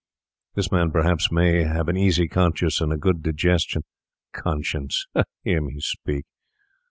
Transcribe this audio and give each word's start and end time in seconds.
This 0.55 0.71
man, 0.71 0.89
perhaps, 0.89 1.31
may 1.31 1.63
have 1.63 1.87
an 1.87 1.95
easy 1.95 2.27
conscience 2.27 2.81
and 2.81 2.91
a 2.91 2.97
good 2.97 3.21
digestion. 3.21 3.83
Conscience! 4.33 5.05
Hear 5.43 5.61
me 5.61 5.75
speak. 5.77 6.25